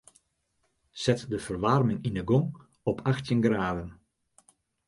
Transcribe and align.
Set 1.01 1.19
de 1.33 1.39
ferwaarming 1.45 2.01
yn 2.09 2.17
'e 2.19 2.23
gong 2.29 2.49
op 2.91 2.97
achttjin 3.09 3.41
graden. 3.45 3.89